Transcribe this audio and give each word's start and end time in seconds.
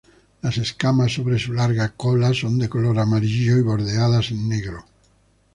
Las 0.41 0.57
escamas 0.57 1.13
sobre 1.13 1.37
su 1.37 1.53
larga 1.53 1.89
cola 1.95 2.33
son 2.33 2.57
de 2.57 2.67
color 2.67 2.97
amarillo 2.97 3.55
y 3.59 3.61
bordeadas 3.61 4.31
en 4.31 4.49
negro. 4.49 4.83